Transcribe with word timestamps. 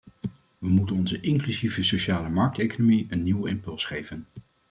We 0.57 0.69
moeten 0.69 0.95
onze 0.95 1.19
inclusieve 1.19 1.83
sociale 1.83 2.29
markteconomie 2.29 3.05
een 3.09 3.23
nieuwe 3.23 3.49
impuls 3.49 3.85
geven. 3.85 4.25